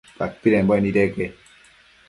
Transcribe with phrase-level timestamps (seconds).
[0.19, 1.25] Padpidembuec nideque